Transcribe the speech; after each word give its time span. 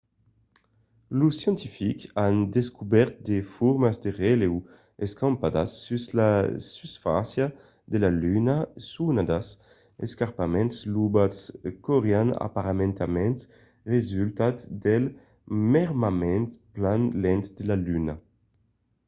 los 1.17 1.33
scientifics 1.39 2.05
an 2.27 2.35
descobèrt 2.57 3.13
de 3.29 3.37
formas 3.55 3.95
de 4.03 4.11
relèu 4.23 4.55
escampadas 5.05 5.69
sus 5.85 6.03
la 6.19 6.31
susfàcia 6.75 7.47
de 7.91 7.97
la 8.03 8.11
luna 8.23 8.55
sonadas 8.91 9.47
escarpaments 10.05 10.75
lobats 10.93 11.39
qu'aurián 11.83 12.29
aparentament 12.47 13.37
resultat 13.93 14.55
del 14.85 15.03
mermament 15.73 16.47
plan 16.75 17.01
lent 17.23 17.45
de 17.57 17.63
la 17.69 17.77
luna 17.87 18.15